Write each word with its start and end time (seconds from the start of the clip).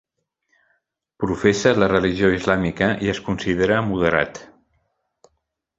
Professa 1.23 1.73
la 1.83 1.89
religió 1.93 2.31
islàmica, 2.39 2.89
i 3.09 3.13
es 3.15 3.23
considera 3.29 3.79
moderat. 3.93 4.41